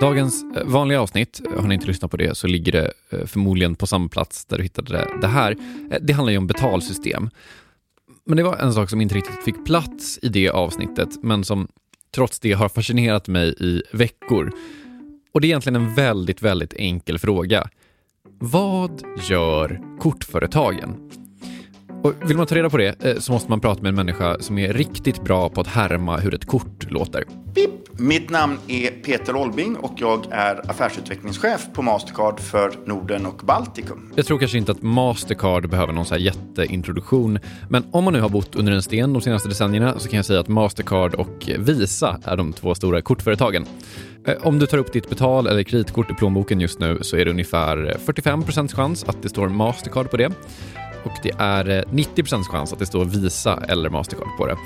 Dagens 0.00 0.44
eh, 0.56 0.64
vanliga 0.64 1.00
avsnitt, 1.00 1.40
eh, 1.46 1.60
har 1.60 1.68
ni 1.68 1.74
inte 1.74 1.86
lyssnat 1.86 2.10
på 2.10 2.16
det 2.16 2.34
så 2.34 2.46
ligger 2.46 2.72
det 2.72 2.92
eh, 3.10 3.26
förmodligen 3.26 3.74
på 3.74 3.86
samma 3.86 4.08
plats 4.08 4.44
där 4.44 4.56
du 4.56 4.62
hittade 4.62 5.08
det 5.20 5.26
här. 5.26 5.56
Det 6.00 6.12
handlar 6.12 6.32
ju 6.32 6.38
om 6.38 6.46
betalsystem. 6.46 7.30
Men 8.26 8.36
det 8.36 8.42
var 8.42 8.56
en 8.56 8.72
sak 8.72 8.90
som 8.90 9.00
inte 9.00 9.14
riktigt 9.14 9.44
fick 9.44 9.64
plats 9.66 10.18
i 10.22 10.28
det 10.28 10.48
avsnittet, 10.48 11.08
men 11.22 11.44
som 11.44 11.68
trots 12.14 12.40
det 12.40 12.52
har 12.52 12.68
fascinerat 12.68 13.28
mig 13.28 13.54
i 13.60 13.82
veckor. 13.92 14.52
Och 15.32 15.40
det 15.40 15.46
är 15.46 15.48
egentligen 15.48 15.76
en 15.76 15.94
väldigt, 15.94 16.42
väldigt 16.42 16.74
enkel 16.74 17.18
fråga. 17.18 17.68
Vad 18.38 19.02
gör 19.28 19.80
kortföretagen? 19.98 21.10
Och 22.02 22.14
vill 22.30 22.36
man 22.36 22.46
ta 22.46 22.54
reda 22.54 22.70
på 22.70 22.76
det 22.76 23.04
eh, 23.04 23.18
så 23.18 23.32
måste 23.32 23.50
man 23.50 23.60
prata 23.60 23.82
med 23.82 23.88
en 23.88 23.94
människa 23.94 24.36
som 24.40 24.58
är 24.58 24.72
riktigt 24.72 25.24
bra 25.24 25.48
på 25.48 25.60
att 25.60 25.66
härma 25.66 26.16
hur 26.16 26.34
ett 26.34 26.46
kort 26.46 26.90
låter. 26.90 27.24
Pip. 27.54 27.70
Mitt 28.00 28.30
namn 28.30 28.58
är 28.68 28.90
Peter 28.90 29.36
Olbing 29.36 29.76
och 29.76 29.92
jag 29.96 30.26
är 30.30 30.70
affärsutvecklingschef 30.70 31.66
på 31.72 31.82
Mastercard 31.82 32.40
för 32.40 32.72
Norden 32.86 33.26
och 33.26 33.40
Baltikum. 33.44 34.12
Jag 34.16 34.26
tror 34.26 34.38
kanske 34.38 34.58
inte 34.58 34.72
att 34.72 34.82
Mastercard 34.82 35.70
behöver 35.70 35.92
någon 35.92 36.04
så 36.04 36.14
här 36.14 36.20
jätteintroduktion, 36.20 37.38
men 37.68 37.84
om 37.90 38.04
man 38.04 38.12
nu 38.12 38.20
har 38.20 38.28
bott 38.28 38.56
under 38.56 38.72
en 38.72 38.82
sten 38.82 39.12
de 39.12 39.22
senaste 39.22 39.48
decennierna 39.48 39.98
så 39.98 40.08
kan 40.08 40.16
jag 40.16 40.26
säga 40.26 40.40
att 40.40 40.48
Mastercard 40.48 41.14
och 41.14 41.50
Visa 41.58 42.20
är 42.24 42.36
de 42.36 42.52
två 42.52 42.74
stora 42.74 43.02
kortföretagen. 43.02 43.66
Eh, 44.26 44.34
om 44.42 44.58
du 44.58 44.66
tar 44.66 44.78
upp 44.78 44.92
ditt 44.92 45.08
betal 45.08 45.46
eller 45.46 45.62
kreditkort 45.62 46.10
i 46.10 46.14
plånboken 46.14 46.60
just 46.60 46.80
nu 46.80 46.98
så 47.00 47.16
är 47.16 47.24
det 47.24 47.30
ungefär 47.30 47.96
45 48.04 48.68
chans 48.68 49.04
att 49.04 49.22
det 49.22 49.28
står 49.28 49.48
Mastercard 49.48 50.10
på 50.10 50.16
det 50.16 50.32
och 51.04 51.12
det 51.22 51.32
är 51.38 51.84
90 51.90 52.34
eh, 52.34 52.42
chans 52.42 52.72
att 52.72 52.78
det 52.78 52.86
står 52.86 53.04
Visa 53.04 53.64
eller 53.68 53.90
Mastercard 53.90 54.36
på 54.38 54.46
det. 54.46 54.56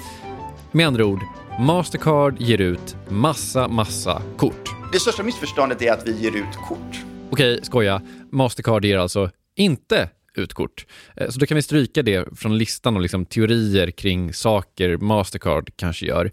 Med 0.73 0.87
andra 0.87 1.05
ord, 1.05 1.21
Mastercard 1.61 2.41
ger 2.41 2.61
ut 2.61 2.97
massa, 3.09 3.69
massa 3.69 4.23
kort. 4.37 4.69
Det 4.93 5.01
största 5.01 5.23
missförståndet 5.23 5.83
är 5.83 5.93
att 5.93 6.07
vi 6.07 6.21
ger 6.21 6.37
ut 6.37 6.57
kort. 6.69 7.05
Okej, 7.31 7.61
skoja. 7.63 8.03
Mastercard 8.31 8.85
ger 8.85 8.99
alltså 8.99 9.31
inte 9.57 10.09
ut 10.35 10.55
kort. 10.55 10.87
Eh, 11.17 11.29
så 11.31 11.39
då 11.39 11.47
kan 11.47 11.57
vi 11.57 11.63
stryka 11.63 12.03
det 12.03 12.39
från 12.39 12.59
listan 12.59 12.97
och 12.97 13.03
liksom 13.03 13.27
teorier 13.27 13.91
kring 13.91 14.33
saker 14.33 14.97
Mastercard 14.97 15.71
kanske 15.77 16.07
gör. 16.07 16.31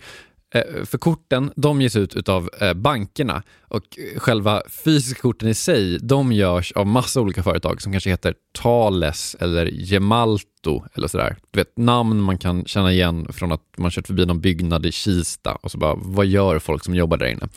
Eh, 0.54 0.86
för 0.86 0.98
korten, 0.98 1.52
de 1.56 1.82
ges 1.82 1.96
ut 1.96 2.30
av 2.30 2.50
eh, 2.62 2.74
bankerna 2.74 3.44
och 3.62 3.84
eh, 3.98 4.20
själva 4.20 4.62
fysiska 4.70 5.22
korten 5.22 5.50
i 5.50 5.54
sig, 5.54 6.00
de 6.00 6.32
görs 6.32 6.72
av 6.72 6.88
massa 6.88 7.22
olika 7.22 7.44
företag 7.44 7.82
som 7.82 7.92
kanske 7.92 8.10
heter 8.10 8.34
Thales 8.62 9.36
eller 9.40 9.66
Gemalto 9.66 10.84
eller 10.94 11.08
sådär. 11.08 11.38
Du 11.52 11.60
vet, 11.60 11.78
namn 11.78 12.22
man 12.22 12.38
kan 12.38 12.66
känna 12.66 12.92
igen 12.92 13.28
från 13.34 13.52
att 13.52 13.64
man 13.78 13.92
kört 13.92 14.08
förbi 14.08 14.26
någon 14.26 14.42
byggnad 14.42 14.86
i 14.86 14.92
Kista 14.92 15.56
och 15.56 15.72
så 15.72 15.78
bara, 15.78 15.96
vad 15.96 16.26
gör 16.26 16.60
folk 16.60 16.86
som 16.86 16.96
jobbar 16.96 17.18
där 17.18 17.26
inne? 17.26 17.48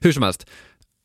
Hur 0.00 0.12
som 0.12 0.22
helst, 0.22 0.46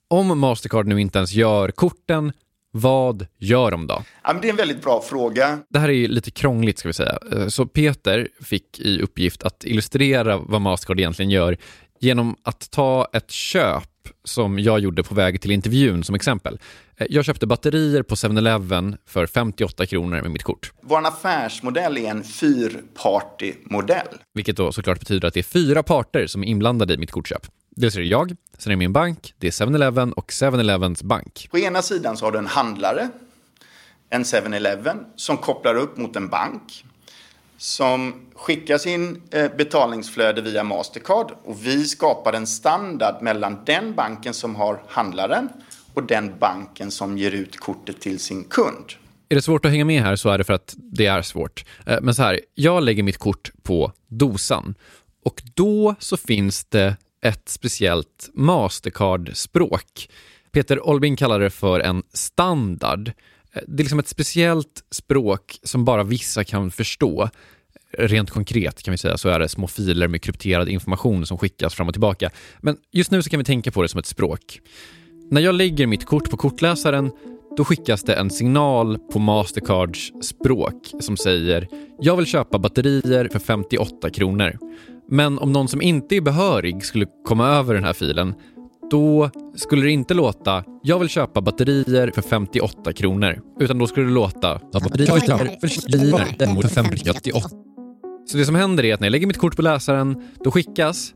om 0.08 0.40
Mastercard 0.40 0.88
nu 0.88 1.02
inte 1.02 1.20
ens 1.20 1.34
gör 1.34 1.72
korten, 1.72 2.32
vad 2.76 3.28
gör 3.38 3.72
de 3.72 3.88
då? 3.88 4.04
Ja, 4.24 4.34
det 4.42 4.48
är 4.48 4.50
en 4.50 4.56
väldigt 4.56 4.82
bra 4.82 5.02
fråga. 5.02 5.60
Det 5.70 5.80
här 5.80 5.90
är 5.90 6.08
lite 6.08 6.32
krångligt 6.32 6.80
ska 6.80 6.90
vi 6.90 6.94
säga. 6.94 7.18
Eh, 7.32 7.48
så 7.48 7.66
Peter 7.66 8.28
fick 8.42 8.80
i 8.80 9.02
uppgift 9.02 9.44
att 9.44 9.64
illustrera 9.64 10.38
vad 10.38 10.62
Mastercard 10.62 11.00
egentligen 11.00 11.32
gör 11.32 11.58
genom 12.00 12.36
att 12.44 12.72
ta 12.72 13.08
ett 13.14 13.32
köp 13.32 13.84
som 14.24 14.60
jag 14.60 14.80
gjorde 14.80 15.04
på 15.04 15.16
väg 15.16 15.42
till 15.42 15.52
intervjun 15.52 16.04
som 16.04 16.16
exempel. 16.16 16.60
Eh, 16.98 17.08
jag 17.10 17.26
köpte 17.26 17.48
batterier 17.48 18.04
på 18.04 18.16
7-Eleven 18.16 18.98
för 19.08 19.26
58 19.26 19.86
kronor 19.86 20.22
med 20.22 20.32
mitt 20.32 20.44
kort. 20.44 20.72
Vår 20.82 21.08
affärsmodell 21.08 21.98
är 21.98 22.10
en 22.10 22.24
fyrpartymodell. 22.24 24.08
Vilket 24.34 24.58
då 24.58 24.72
såklart 24.72 25.00
betyder 25.00 25.28
att 25.28 25.34
det 25.34 25.40
är 25.40 25.44
fyra 25.44 25.84
parter 25.84 26.28
som 26.28 26.44
är 26.44 26.48
inblandade 26.48 26.94
i 26.94 26.98
mitt 26.98 27.12
kortköp. 27.12 27.48
Dels 27.76 27.96
är 27.96 28.00
det 28.00 28.06
jag, 28.06 28.36
sen 28.58 28.72
är 28.72 28.76
det 28.76 28.80
min 28.80 28.94
bank, 28.94 29.34
det 29.38 29.48
är 29.48 29.52
7-Eleven 29.52 30.14
och 30.14 30.32
7-Elevens 30.32 31.04
bank. 31.04 31.48
På 31.52 31.60
ena 31.60 31.82
sidan 31.82 32.18
så 32.18 32.26
har 32.26 32.32
du 32.32 32.38
en 32.38 32.48
handlare, 32.48 33.10
en 34.10 34.24
7-Eleven, 34.24 34.98
som 35.16 35.38
kopplar 35.38 35.76
upp 35.76 35.98
mot 35.98 36.16
en 36.16 36.30
bank 36.30 36.86
som 37.58 38.14
skickar 38.36 38.78
sin 38.78 39.22
eh, 39.32 39.52
betalningsflöde 39.58 40.42
via 40.42 40.64
Mastercard 40.64 41.32
och 41.44 41.66
vi 41.66 41.86
skapar 41.86 42.34
en 42.34 42.48
standard 42.48 43.22
mellan 43.22 43.58
den 43.66 43.96
banken 43.96 44.34
som 44.34 44.56
har 44.56 44.84
handlaren 44.88 45.50
och 45.94 46.04
den 46.04 46.34
banken 46.40 46.92
som 46.92 47.18
ger 47.18 47.32
ut 47.32 47.60
kortet 47.60 48.02
till 48.02 48.20
sin 48.20 48.44
kund. 48.44 48.86
Är 49.30 49.36
det 49.36 49.42
svårt 49.42 49.66
att 49.66 49.72
hänga 49.72 49.86
med 49.86 50.04
här 50.04 50.16
så 50.16 50.30
är 50.30 50.38
det 50.38 50.44
för 50.44 50.54
att 50.54 50.74
det 50.78 51.06
är 51.06 51.22
svårt. 51.22 51.66
Eh, 51.86 51.98
men 52.02 52.16
så 52.16 52.24
här, 52.24 52.40
jag 52.56 52.84
lägger 52.84 53.04
mitt 53.04 53.18
kort 53.18 53.52
på 53.64 53.92
dosan 54.08 54.76
och 55.26 55.42
då 55.54 55.96
så 56.00 56.18
finns 56.18 56.66
det 56.66 56.98
ett 57.24 57.50
speciellt 57.50 58.30
Mastercard-språk. 58.34 60.10
Peter 60.52 60.88
Olbin 60.88 61.16
kallar 61.16 61.40
det 61.40 61.50
för 61.50 61.80
en 61.80 62.04
standard. 62.14 63.12
Det 63.68 63.82
är 63.82 63.84
liksom 63.84 64.00
ett 64.00 64.08
speciellt 64.08 64.84
språk 64.92 65.60
som 65.64 65.86
bara 65.86 66.04
vissa 66.04 66.44
kan 66.44 66.72
förstå. 66.72 67.30
Rent 67.98 68.30
konkret 68.30 68.84
kan 68.84 68.92
vi 68.92 68.98
säga 68.98 69.18
så 69.18 69.30
är 69.30 69.40
det 69.40 69.50
små 69.50 69.68
filer 69.68 70.08
med 70.08 70.22
krypterad 70.22 70.70
information 70.70 71.26
som 71.26 71.38
skickas 71.38 71.74
fram 71.74 71.88
och 71.88 71.94
tillbaka. 71.94 72.30
Men 72.60 72.78
just 72.92 73.12
nu 73.12 73.24
så 73.24 73.30
kan 73.30 73.38
vi 73.38 73.44
tänka 73.44 73.72
på 73.72 73.82
det 73.82 73.88
som 73.88 74.00
ett 74.00 74.06
språk. 74.06 74.60
När 75.32 75.42
jag 75.42 75.56
lägger 75.56 75.88
mitt 75.88 76.06
kort 76.06 76.30
på 76.30 76.38
kortläsaren 76.38 77.12
då 77.58 77.66
skickas 77.66 78.04
det 78.04 78.14
en 78.14 78.30
signal 78.30 78.98
på 78.98 79.20
Mastercards 79.20 80.12
språk 80.22 80.92
som 81.00 81.18
säger 81.18 81.68
“Jag 82.00 82.18
vill 82.18 82.26
köpa 82.26 82.60
batterier 82.60 83.30
för 83.32 83.40
58 83.40 84.10
kronor”. 84.10 84.58
Men 85.10 85.40
om 85.40 85.52
någon 85.52 85.68
som 85.68 85.82
inte 85.82 86.16
är 86.16 86.22
behörig 86.22 86.86
skulle 86.86 87.06
komma 87.26 87.48
över 87.48 87.74
den 87.74 87.84
här 87.84 87.94
filen, 87.94 88.34
då 88.92 89.30
skulle 89.56 89.82
det 89.82 89.92
inte 89.92 90.14
låta 90.14 90.64
“Jag 90.84 91.00
vill 91.00 91.10
köpa 91.10 91.42
batterier 91.42 92.12
för 92.16 92.22
58 92.22 92.94
kronor”, 92.94 93.42
utan 93.60 93.78
då 93.78 93.88
skulle 93.88 94.06
det 94.06 94.14
låta 94.14 94.60
“Batterier 94.74 95.60
för 96.62 96.68
58 96.68 97.50
så 98.26 98.38
det 98.38 98.46
som 98.46 98.56
händer 98.56 98.86
är 98.86 98.94
att 98.94 99.00
när 99.00 99.08
jag 99.08 99.12
lägger 99.12 99.28
mitt 99.28 99.38
kort 99.38 99.56
på 99.56 99.62
läsaren, 99.62 100.24
då 100.44 100.52
skickas 100.52 101.14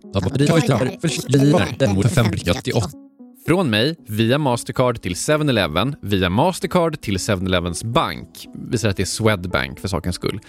från 3.48 3.70
mig 3.70 3.96
via 4.08 4.38
Mastercard 4.38 5.02
till 5.02 5.14
7-Eleven, 5.14 5.96
via 6.02 6.30
Mastercard 6.30 7.02
till 7.02 7.18
7-Elevens 7.18 7.86
bank, 7.86 8.48
vi 8.70 8.78
säger 8.78 8.90
att 8.90 8.98
det 8.98 9.04
är 9.04 9.06
Swedbank 9.06 9.80
för 9.80 9.88
sakens 9.88 10.16
skull. 10.16 10.40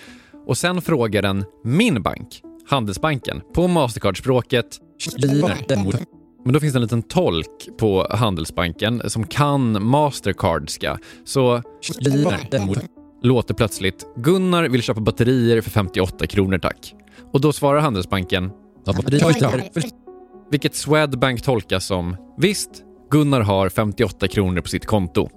Och 0.47 0.59
sen 0.59 0.82
frågar 0.82 1.22
den 1.22 1.44
min 1.65 2.03
bank, 2.03 2.43
Handelsbanken, 2.68 3.42
på 3.54 3.68
Mastercard-språket 3.68 4.80
men 6.44 6.52
då 6.52 6.60
finns 6.60 6.72
det 6.72 6.76
en 6.76 6.82
liten 6.82 7.02
tolk 7.02 7.68
på 7.78 8.06
Handelsbanken 8.10 9.02
som 9.10 9.26
kan 9.26 9.86
Mastercardska. 9.86 10.98
Så 11.24 11.62
låter 13.22 13.54
plötsligt 13.54 14.06
“Gunnar 14.16 14.68
vill 14.68 14.82
köpa 14.82 15.00
batterier 15.00 15.60
för 15.60 15.70
58 15.70 16.26
kronor 16.26 16.58
tack”. 16.58 16.94
Och 17.32 17.40
då 17.40 17.52
svarar 17.52 17.80
Handelsbanken 17.80 18.50
vilket 20.50 20.74
Swedbank 20.74 21.42
tolkas 21.42 21.86
som 21.86 22.16
“Visst, 22.38 22.70
Gunnar 23.10 23.40
har 23.40 23.68
58 23.68 24.28
kronor 24.28 24.60
på 24.60 24.68
sitt 24.68 24.86
konto”. 24.86 25.28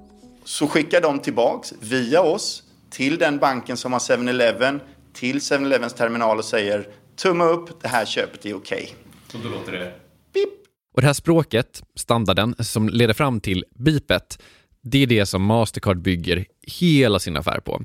Så 0.46 0.68
skickar 0.68 1.02
de 1.02 1.20
tillbaks 1.20 1.74
via 1.80 2.22
oss 2.22 2.64
till 2.90 3.18
den 3.18 3.38
banken 3.38 3.78
som 3.78 3.94
har 3.94 4.00
7-Eleven 4.00 4.80
till 5.14 5.40
7-Elevens 5.40 5.94
terminal 5.94 6.38
och 6.38 6.46
säger 6.46 6.88
tumme 7.22 7.44
upp, 7.44 7.82
det 7.82 7.88
här 7.88 8.06
köpet 8.06 8.46
är 8.46 8.54
okej. 8.54 8.84
Okay. 8.84 8.96
Så 9.32 9.38
då 9.38 9.56
låter 9.56 9.72
det? 9.72 9.94
Beep. 10.34 10.50
Och 10.94 11.02
det 11.02 11.08
här 11.08 11.14
språket, 11.14 11.84
standarden, 11.96 12.56
som 12.60 12.90
leder 12.90 13.14
fram 13.14 13.40
till 13.40 13.66
bipet, 13.76 14.42
det 14.82 15.04
är 15.04 15.08
det 15.08 15.26
som 15.26 15.44
Mastercard 15.44 16.02
bygger 16.02 16.46
hela 16.62 17.20
sin 17.20 17.38
affär 17.38 17.60
på. 17.60 17.82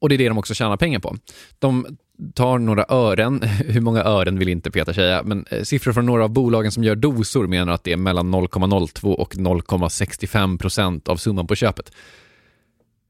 Och 0.00 0.08
det 0.08 0.14
är 0.14 0.18
det 0.18 0.28
de 0.28 0.38
också 0.38 0.54
tjänar 0.54 0.76
pengar 0.76 0.98
på. 0.98 1.16
De 1.58 1.98
tar 2.34 2.58
några 2.58 2.86
ören, 2.88 3.42
hur 3.66 3.80
många 3.80 4.04
ören 4.04 4.38
vill 4.38 4.48
inte 4.48 4.70
Peter 4.70 4.92
säga, 4.92 5.22
men 5.22 5.46
eh, 5.50 5.62
siffror 5.62 5.92
från 5.92 6.06
några 6.06 6.24
av 6.24 6.30
bolagen 6.30 6.72
som 6.72 6.84
gör 6.84 6.96
dosor 6.96 7.46
menar 7.46 7.72
att 7.72 7.84
det 7.84 7.92
är 7.92 7.96
mellan 7.96 8.34
0,02 8.34 9.12
och 9.12 9.34
0,65 9.34 10.58
procent 10.58 11.08
av 11.08 11.16
summan 11.16 11.46
på 11.46 11.54
köpet. 11.54 11.92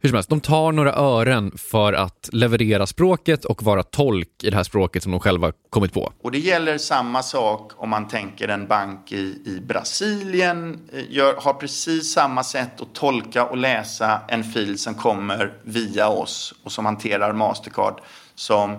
Hur 0.00 0.08
som 0.08 0.14
helst, 0.14 0.30
de 0.30 0.40
tar 0.40 0.72
några 0.72 0.92
ören 0.92 1.52
för 1.56 1.92
att 1.92 2.28
leverera 2.32 2.86
språket 2.86 3.44
och 3.44 3.62
vara 3.62 3.82
tolk 3.82 4.28
i 4.42 4.50
det 4.50 4.56
här 4.56 4.64
språket 4.64 5.02
som 5.02 5.12
de 5.12 5.20
själva 5.20 5.52
kommit 5.70 5.92
på. 5.92 6.12
Och 6.22 6.32
det 6.32 6.38
gäller 6.38 6.78
samma 6.78 7.22
sak 7.22 7.72
om 7.76 7.88
man 7.88 8.08
tänker 8.08 8.48
en 8.48 8.66
bank 8.66 9.12
i, 9.12 9.42
i 9.46 9.60
Brasilien 9.66 10.88
eh, 10.92 11.04
gör, 11.08 11.34
har 11.38 11.54
precis 11.54 12.12
samma 12.12 12.44
sätt 12.44 12.80
att 12.80 12.94
tolka 12.94 13.44
och 13.44 13.56
läsa 13.56 14.20
en 14.28 14.44
fil 14.44 14.78
som 14.78 14.94
kommer 14.94 15.52
via 15.62 16.08
oss 16.08 16.54
och 16.64 16.72
som 16.72 16.84
hanterar 16.86 17.32
Mastercard 17.32 18.00
som 18.34 18.76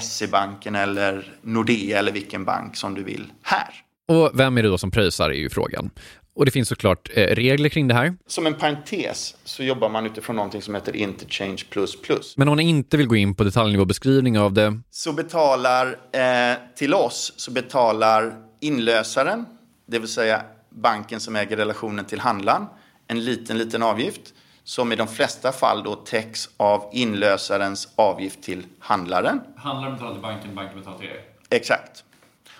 SE-banken 0.00 0.74
eller 0.74 1.32
Nordea 1.42 1.98
eller 1.98 2.12
vilken 2.12 2.44
bank 2.44 2.76
som 2.76 2.94
du 2.94 3.02
vill 3.02 3.32
här. 3.42 3.74
Och 4.08 4.30
vem 4.34 4.58
är 4.58 4.62
det 4.62 4.68
då 4.68 4.78
som 4.78 4.90
pröjsar 4.90 5.30
är 5.30 5.34
ju 5.34 5.50
frågan. 5.50 5.90
Och 6.34 6.44
det 6.44 6.50
finns 6.50 6.68
såklart 6.68 7.10
eh, 7.14 7.26
regler 7.26 7.68
kring 7.68 7.88
det 7.88 7.94
här. 7.94 8.14
Som 8.26 8.46
en 8.46 8.54
parentes 8.54 9.36
så 9.44 9.62
jobbar 9.62 9.88
man 9.88 10.06
utifrån 10.06 10.36
någonting 10.36 10.62
som 10.62 10.74
heter 10.74 10.96
Interchange++. 10.96 11.64
Men 12.36 12.48
om 12.48 12.52
man 12.56 12.60
inte 12.60 12.96
vill 12.96 13.06
gå 13.06 13.16
in 13.16 13.34
på 13.34 13.44
detaljnivåbeskrivning 13.44 14.38
av 14.38 14.52
det? 14.52 14.80
Så 14.90 15.12
betalar, 15.12 15.98
eh, 16.12 16.56
till 16.76 16.94
oss, 16.94 17.32
så 17.36 17.50
betalar 17.50 18.34
inlösaren, 18.60 19.46
det 19.86 19.98
vill 19.98 20.08
säga 20.08 20.42
banken 20.70 21.20
som 21.20 21.36
äger 21.36 21.56
relationen 21.56 22.04
till 22.04 22.20
handlaren 22.20 22.66
en 23.06 23.24
liten, 23.24 23.58
liten 23.58 23.82
avgift 23.82 24.34
som 24.64 24.92
i 24.92 24.96
de 24.96 25.08
flesta 25.08 25.52
fall 25.52 25.82
då 25.82 25.94
täcks 25.94 26.48
av 26.56 26.90
inlösarens 26.92 27.88
avgift 27.96 28.42
till 28.42 28.66
handlaren. 28.78 29.40
Handlaren 29.56 29.94
betalar 29.94 30.12
till 30.12 30.22
banken, 30.22 30.54
banken 30.54 30.78
betalar 30.78 30.98
till 30.98 31.08
er? 31.08 31.20
Exakt. 31.50 32.04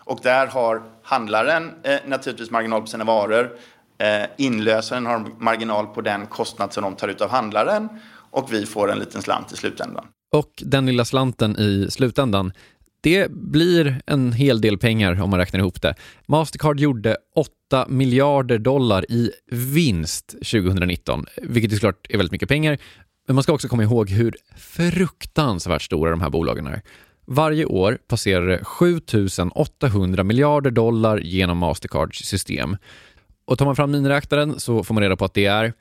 Och 0.05 0.21
där 0.23 0.47
har 0.47 0.83
handlaren 1.03 1.73
eh, 1.83 1.99
naturligtvis 2.07 2.51
marginal 2.51 2.81
på 2.81 2.87
sina 2.87 3.05
varor. 3.05 3.57
Eh, 3.99 4.27
inlösaren 4.39 5.07
har 5.07 5.27
marginal 5.39 5.87
på 5.87 6.01
den 6.01 6.27
kostnad 6.27 6.73
som 6.73 6.83
de 6.83 6.95
tar 6.95 7.09
ut 7.09 7.21
av 7.21 7.31
handlaren 7.31 7.89
och 8.31 8.53
vi 8.53 8.67
får 8.67 8.93
en 8.93 8.99
liten 8.99 9.23
slant 9.23 9.53
i 9.53 9.57
slutändan. 9.57 10.05
Och 10.33 10.51
den 10.57 10.87
lilla 10.87 11.05
slanten 11.05 11.57
i 11.59 11.87
slutändan, 11.91 12.53
det 13.01 13.31
blir 13.31 14.03
en 14.07 14.33
hel 14.33 14.61
del 14.61 14.79
pengar 14.79 15.23
om 15.23 15.31
man 15.31 15.39
räknar 15.39 15.61
ihop 15.61 15.83
det. 15.83 15.95
Mastercard 16.27 16.81
gjorde 16.81 17.17
8 17.71 17.87
miljarder 17.89 18.59
dollar 18.59 19.11
i 19.11 19.31
vinst 19.51 20.29
2019, 20.31 21.27
vilket 21.43 21.73
är 21.73 21.77
såklart 21.77 22.07
är 22.09 22.17
väldigt 22.17 22.33
mycket 22.33 22.49
pengar. 22.49 22.79
Men 23.27 23.35
man 23.35 23.43
ska 23.43 23.53
också 23.53 23.69
komma 23.69 23.83
ihåg 23.83 24.11
hur 24.11 24.37
fruktansvärt 24.57 25.83
stora 25.83 26.11
de 26.11 26.21
här 26.21 26.31
bolagen 26.31 26.67
är. 26.67 26.83
Varje 27.27 27.65
år 27.65 27.99
passerar 28.09 28.47
det 28.47 28.65
7 28.65 29.01
800 29.55 30.25
miljarder 30.25 30.71
dollar 30.71 31.19
genom 31.19 31.59
Mastercards 31.59 32.19
system. 32.25 32.77
Och 33.45 33.59
tar 33.59 33.67
man 33.67 33.77
fram 33.77 33.91
miniräknaren 33.91 34.61
så 34.61 34.85
får 34.85 34.95
man 34.95 35.03
reda 35.03 35.17
på 35.17 35.25
att 35.25 35.35
det 35.35 35.47
är 35.47 35.73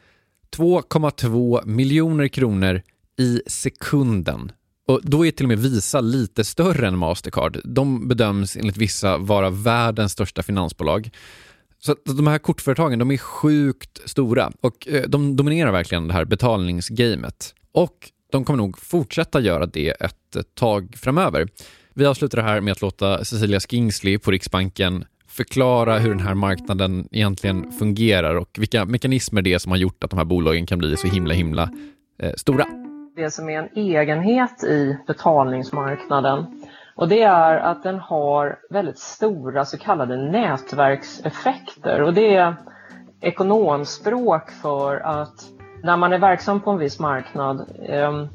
2,2 0.57 1.65
miljoner 1.65 2.27
kronor 2.27 2.81
i 3.19 3.41
sekunden. 3.47 4.51
Och 4.87 4.99
då 5.03 5.25
är 5.25 5.31
till 5.31 5.45
och 5.45 5.49
med 5.49 5.59
Visa 5.59 6.01
lite 6.01 6.43
större 6.43 6.87
än 6.87 6.97
Mastercard. 6.97 7.61
De 7.63 8.07
bedöms 8.07 8.57
enligt 8.57 8.77
vissa 8.77 9.17
vara 9.17 9.49
världens 9.49 10.11
största 10.11 10.43
finansbolag. 10.43 11.09
Så 11.79 11.95
de 12.03 12.27
här 12.27 12.37
kortföretagen 12.37 12.99
de 12.99 13.11
är 13.11 13.17
sjukt 13.17 14.09
stora 14.09 14.51
och 14.61 14.87
eh, 14.87 15.03
de 15.07 15.35
dominerar 15.35 15.71
verkligen 15.71 16.07
det 16.07 16.13
här 16.13 16.25
betalningsgamet. 16.25 17.55
Och 17.71 18.11
de 18.31 18.45
kommer 18.45 18.57
nog 18.57 18.77
fortsätta 18.77 19.39
göra 19.39 19.65
det 19.65 19.89
ett 19.89 20.55
tag 20.55 20.93
framöver. 20.97 21.47
Vi 21.93 22.05
avslutar 22.05 22.37
det 22.37 22.43
här 22.43 22.61
med 22.61 22.71
att 22.71 22.81
låta 22.81 23.25
Cecilia 23.25 23.59
Skingsley 23.59 24.17
på 24.17 24.31
Riksbanken 24.31 25.05
förklara 25.27 25.97
hur 25.97 26.09
den 26.09 26.19
här 26.19 26.33
marknaden 26.33 27.07
egentligen 27.11 27.71
fungerar 27.71 28.35
och 28.35 28.49
vilka 28.57 28.85
mekanismer 28.85 29.41
det 29.41 29.53
är 29.53 29.57
som 29.57 29.71
har 29.71 29.77
gjort 29.77 30.03
att 30.03 30.09
de 30.09 30.17
här 30.17 30.25
bolagen 30.25 30.65
kan 30.65 30.79
bli 30.79 30.97
så 30.97 31.07
himla 31.07 31.33
himla 31.33 31.69
eh, 32.19 32.33
stora. 32.37 32.65
Det 33.15 33.31
som 33.31 33.49
är 33.49 33.59
en 33.59 33.69
egenhet 33.75 34.63
i 34.63 34.97
betalningsmarknaden 35.07 36.45
och 36.95 37.07
det 37.07 37.21
är 37.21 37.57
att 37.57 37.83
den 37.83 37.99
har 37.99 38.59
väldigt 38.69 38.99
stora 38.99 39.65
så 39.65 39.77
kallade 39.77 40.31
nätverkseffekter 40.31 42.01
och 42.01 42.13
det 42.13 42.35
är 42.35 42.55
ekonomspråk 43.21 44.51
för 44.61 44.95
att 44.97 45.45
när 45.83 45.97
man 45.97 46.13
är 46.13 46.19
verksam 46.19 46.61
på 46.61 46.71
en 46.71 46.77
viss 46.77 46.99
marknad 46.99 47.65
ehm, 47.85 48.27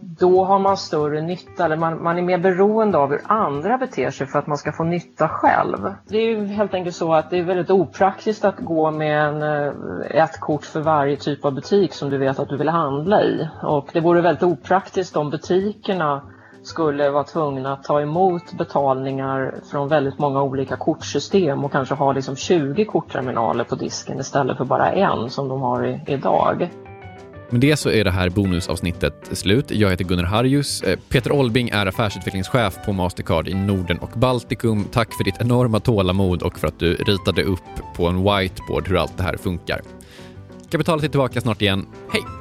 då 0.00 0.44
har 0.44 0.58
man 0.58 0.76
större 0.76 1.20
nytta, 1.20 1.64
eller 1.64 1.76
man, 1.76 2.02
man, 2.02 2.18
är 2.18 2.22
mer 2.22 2.38
beroende 2.38 2.98
av 2.98 3.10
hur 3.10 3.20
andra 3.24 3.78
beter 3.78 4.10
sig 4.10 4.26
för 4.26 4.38
att 4.38 4.46
man 4.46 4.56
ska 4.56 4.72
få 4.72 4.84
nytta 4.84 5.28
själv. 5.28 5.94
Det 6.08 6.18
är 6.18 6.26
ju 6.26 6.46
helt 6.46 6.74
enkelt 6.74 6.96
så 6.96 7.14
att 7.14 7.30
det 7.30 7.38
är 7.38 7.42
väldigt 7.42 7.70
opraktiskt 7.70 8.44
att 8.44 8.58
gå 8.58 8.90
med 8.90 9.28
en, 9.28 9.42
eh, 9.42 9.72
ett 10.22 10.40
kort 10.40 10.64
för 10.64 10.80
varje 10.80 11.16
typ 11.16 11.44
av 11.44 11.54
butik 11.54 11.94
som 11.94 12.10
du 12.10 12.18
vet 12.18 12.38
att 12.38 12.48
du 12.48 12.56
vill 12.56 12.68
handla 12.68 13.22
i. 13.22 13.48
Och 13.62 13.90
det 13.92 14.00
vore 14.00 14.20
väldigt 14.20 14.42
opraktiskt 14.42 15.16
om 15.16 15.30
butikerna 15.30 16.22
skulle 16.62 17.10
vara 17.10 17.24
tvungna 17.24 17.72
att 17.72 17.84
ta 17.84 18.00
emot 18.00 18.52
betalningar 18.52 19.54
från 19.70 19.88
väldigt 19.88 20.18
många 20.18 20.42
olika 20.42 20.76
kortsystem 20.76 21.64
och 21.64 21.72
kanske 21.72 21.94
ha 21.94 22.12
liksom 22.12 22.36
20 22.36 22.84
kortterminaler 22.84 23.64
på 23.64 23.74
disken 23.74 24.20
istället 24.20 24.56
för 24.56 24.64
bara 24.64 24.92
en 24.92 25.30
som 25.30 25.48
de 25.48 25.60
har 25.60 25.86
i, 25.86 26.00
idag. 26.06 26.70
Med 27.50 27.60
det 27.60 27.76
så 27.76 27.90
är 27.90 28.04
det 28.04 28.10
här 28.10 28.30
bonusavsnittet 28.30 29.28
slut. 29.32 29.70
Jag 29.70 29.90
heter 29.90 30.04
Gunnar 30.04 30.24
Harjus. 30.24 30.82
Eh, 30.82 30.98
Peter 31.08 31.32
Olbing 31.32 31.68
är 31.68 31.86
affärsutvecklingschef 31.86 32.78
på 32.84 32.92
Mastercard 32.92 33.48
i 33.48 33.54
Norden 33.54 33.98
och 33.98 34.10
Baltikum. 34.14 34.84
Tack 34.84 35.12
för 35.12 35.24
ditt 35.24 35.40
enorma 35.40 35.80
tålamod 35.80 36.42
och 36.42 36.58
för 36.58 36.68
att 36.68 36.78
du 36.78 36.94
ritade 36.94 37.42
upp 37.42 37.96
på 37.96 38.06
en 38.06 38.16
whiteboard 38.16 38.88
hur 38.88 38.96
allt 38.96 39.16
det 39.16 39.22
här 39.22 39.36
funkar. 39.36 39.80
Kapitalet 40.70 41.04
är 41.04 41.08
tillbaka 41.08 41.40
snart 41.40 41.62
igen. 41.62 41.86
Hej! 42.12 42.39